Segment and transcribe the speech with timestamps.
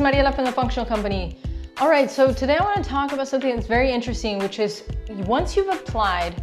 [0.00, 1.36] Mariela from the Functional Company.
[1.78, 4.84] All right, so today I want to talk about something that's very interesting, which is
[5.26, 6.42] once you've applied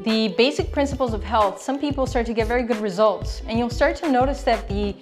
[0.00, 3.70] the basic principles of health, some people start to get very good results, and you'll
[3.70, 4.94] start to notice that the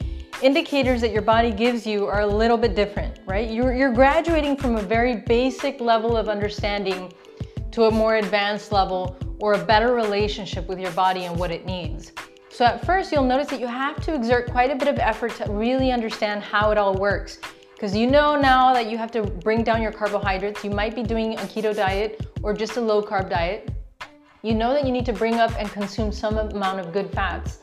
[0.43, 3.51] indicators that your body gives you are a little bit different, right?
[3.51, 7.12] You're, you're graduating from a very basic level of understanding
[7.71, 11.64] to a more advanced level or a better relationship with your body and what it
[11.64, 12.12] needs.
[12.50, 15.34] So at first, you'll notice that you have to exert quite a bit of effort
[15.36, 17.39] to really understand how it all works.
[17.84, 20.65] Because you know now that you have to bring down your carbohydrates.
[20.65, 23.70] You might be doing a keto diet or just a low carb diet.
[24.41, 27.59] You know that you need to bring up and consume some amount of good fats.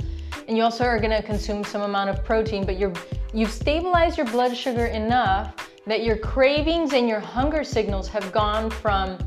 [0.48, 2.94] And you also are gonna consume some amount of protein, but you're,
[3.34, 5.56] you've stabilized your blood sugar enough
[5.88, 9.18] that your cravings and your hunger signals have gone from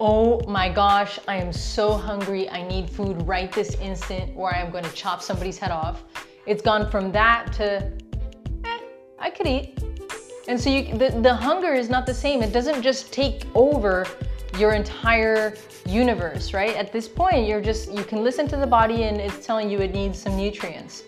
[0.00, 4.58] oh my gosh, I am so hungry, I need food right this instant, or I
[4.58, 6.02] am going to chop somebody's head off.
[6.46, 7.92] It's gone from that to,
[8.64, 8.78] eh,
[9.20, 9.85] I could eat.
[10.48, 12.42] And so you, the, the hunger is not the same.
[12.42, 14.06] It doesn't just take over
[14.58, 15.54] your entire
[15.86, 16.74] universe, right?
[16.76, 19.80] At this point, you're just, you can listen to the body and it's telling you
[19.80, 21.02] it needs some nutrients.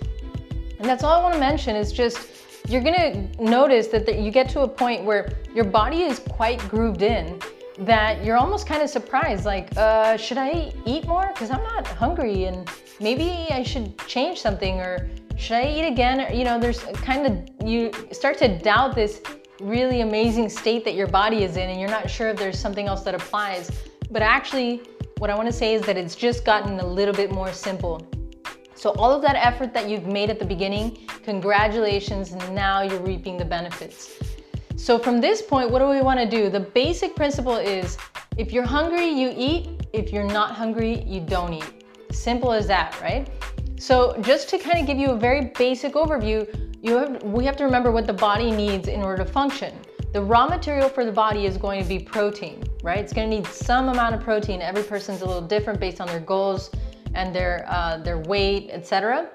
[0.78, 2.28] And that's all I want to mention is just,
[2.68, 6.58] you're gonna notice that the, you get to a point where your body is quite
[6.68, 7.40] grooved in
[7.78, 11.86] that you're almost kind of surprised like uh, should i eat more because i'm not
[11.86, 12.68] hungry and
[13.00, 15.08] maybe i should change something or
[15.38, 19.22] should i eat again you know there's kind of you start to doubt this
[19.60, 22.86] really amazing state that your body is in and you're not sure if there's something
[22.86, 23.70] else that applies
[24.10, 24.82] but actually
[25.18, 28.06] what i want to say is that it's just gotten a little bit more simple
[28.74, 33.36] so all of that effort that you've made at the beginning congratulations now you're reaping
[33.36, 34.18] the benefits
[34.78, 36.48] so from this point, what do we wanna do?
[36.48, 37.98] The basic principle is
[38.36, 39.70] if you're hungry, you eat.
[39.92, 41.84] If you're not hungry, you don't eat.
[42.12, 43.28] Simple as that, right?
[43.78, 46.46] So just to kind of give you a very basic overview,
[46.82, 49.72] you have, we have to remember what the body needs in order to function.
[50.12, 52.98] The raw material for the body is going to be protein, right?
[52.98, 54.62] It's gonna need some amount of protein.
[54.62, 56.70] Every person's a little different based on their goals
[57.14, 59.28] and their, uh, their weight, etc.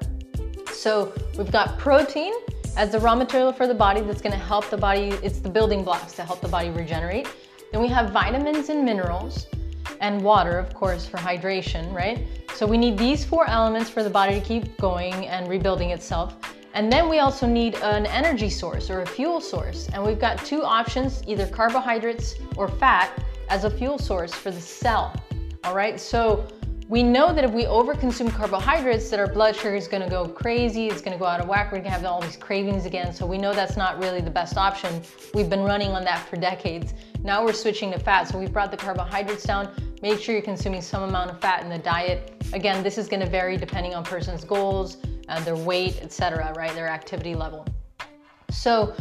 [0.72, 2.34] So we've got protein,
[2.76, 5.84] as the raw material for the body that's gonna help the body, it's the building
[5.84, 7.28] blocks to help the body regenerate.
[7.72, 9.48] Then we have vitamins and minerals
[10.02, 12.28] and water, of course, for hydration, right?
[12.56, 16.38] So we need these four elements for the body to keep going and rebuilding itself.
[16.76, 19.90] And then we also need an energy source or a fuel source.
[19.94, 23.12] And we've got two options, either carbohydrates or fat
[23.50, 25.16] as a fuel source for the cell.
[25.64, 26.48] All right, so
[26.90, 30.88] we know that if we overconsume carbohydrates that our blood sugar is gonna go crazy,
[30.88, 33.14] it's gonna go out of whack, we're gonna have all these cravings again.
[33.14, 35.02] So we know that's not really the best option.
[35.34, 36.94] We've been running on that for decades.
[37.24, 38.28] Now we're switching to fat.
[38.28, 39.70] So we've brought the carbohydrates down.
[40.02, 42.43] Make sure you're consuming some amount of fat in the diet.
[42.54, 44.98] Again, this is gonna vary depending on person's goals,
[45.30, 46.74] uh, their weight, etc., right?
[46.74, 47.66] Their activity level.
[48.52, 48.96] So,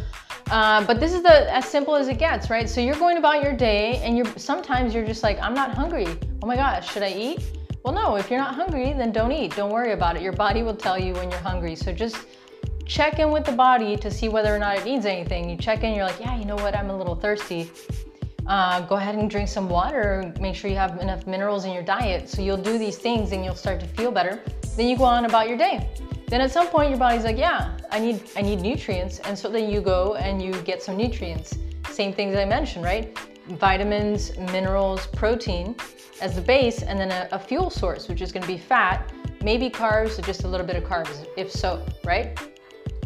[0.50, 2.68] uh, but this is the as simple as it gets, right?
[2.68, 6.06] So you're going about your day and you're sometimes you're just like, I'm not hungry.
[6.42, 7.40] Oh my gosh, should I eat?
[7.84, 9.56] Well, no, if you're not hungry, then don't eat.
[9.56, 10.22] Don't worry about it.
[10.22, 11.74] Your body will tell you when you're hungry.
[11.74, 12.16] So just
[12.86, 15.50] check in with the body to see whether or not it needs anything.
[15.50, 17.70] You check in, you're like, yeah, you know what, I'm a little thirsty.
[18.46, 20.34] Uh, go ahead and drink some water.
[20.40, 22.28] Make sure you have enough minerals in your diet.
[22.28, 24.42] So you'll do these things and you'll start to feel better.
[24.76, 25.88] Then you go on about your day.
[26.28, 29.18] Then at some point your body's like, yeah, I need I need nutrients.
[29.20, 31.56] And so then you go and you get some nutrients.
[31.90, 33.16] Same things I mentioned, right?
[33.48, 35.76] Vitamins, minerals, protein
[36.20, 39.68] as the base, and then a, a fuel source, which is gonna be fat, maybe
[39.68, 42.38] carbs, or just a little bit of carbs, if so, right?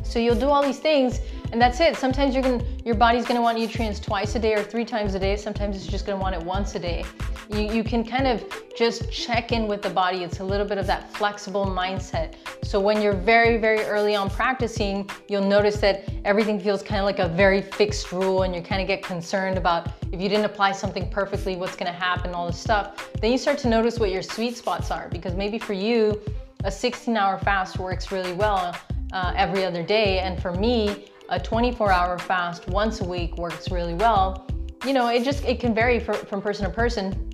[0.04, 1.20] So you'll do all these things
[1.52, 1.96] and that's it.
[1.96, 5.18] Sometimes you're gonna, your body's gonna want nutrients twice a day or three times a
[5.18, 5.36] day.
[5.36, 7.04] Sometimes it's just gonna want it once a day.
[7.50, 8.44] You, you can kind of
[8.78, 10.22] just check in with the body.
[10.22, 12.34] It's a little bit of that flexible mindset.
[12.62, 17.06] So when you're very, very early on practicing, you'll notice that everything feels kind of
[17.06, 20.44] like a very fixed rule and you kind of get concerned about if you didn't
[20.44, 23.10] apply something perfectly, what's gonna happen, all this stuff.
[23.20, 26.20] Then you start to notice what your sweet spots are because maybe for you,
[26.62, 28.76] a 16 hour fast works really well
[29.12, 30.20] uh, every other day.
[30.20, 34.46] And for me, a 24 hour fast once a week works really well.
[34.84, 37.32] You know, it just, it can vary for, from person to person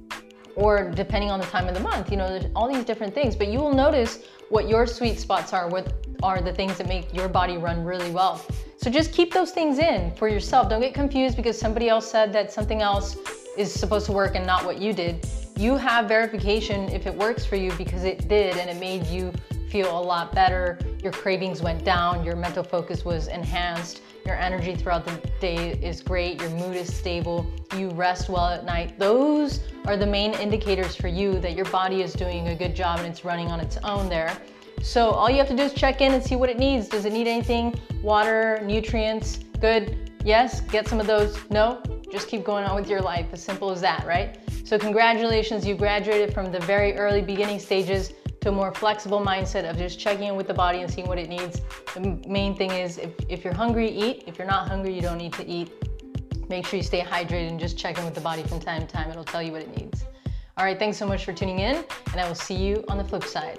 [0.55, 3.35] or depending on the time of the month, you know, there's all these different things,
[3.35, 5.93] but you will notice what your sweet spots are, what
[6.23, 8.45] are the things that make your body run really well.
[8.77, 10.69] So just keep those things in for yourself.
[10.69, 13.17] Don't get confused because somebody else said that something else
[13.57, 15.27] is supposed to work and not what you did.
[15.57, 19.33] You have verification if it works for you because it did and it made you
[19.73, 24.77] feel a lot better, your cravings went down, your mental focus was enhanced, your energy
[24.77, 28.99] throughout the day is great, your mood is stable, you rest well at night.
[28.99, 32.99] Those are the main indicators for you that your body is doing a good job
[32.99, 34.37] and it's running on its own there.
[34.83, 36.87] So all you have to do is check in and see what it needs.
[36.87, 37.75] Does it need anything?
[38.03, 40.13] Water, nutrients, good.
[40.23, 41.39] Yes, get some of those.
[41.49, 43.25] No, just keep going on with your life.
[43.33, 44.39] As simple as that, right?
[44.65, 49.69] So congratulations, you graduated from the very early beginning stages to a more flexible mindset
[49.69, 51.61] of just checking in with the body and seeing what it needs.
[51.95, 54.25] The main thing is if, if you're hungry, eat.
[54.27, 55.71] If you're not hungry, you don't need to eat.
[56.49, 58.87] Make sure you stay hydrated and just check in with the body from time to
[58.87, 59.11] time.
[59.11, 60.05] It'll tell you what it needs.
[60.57, 63.05] All right, thanks so much for tuning in, and I will see you on the
[63.05, 63.59] flip side.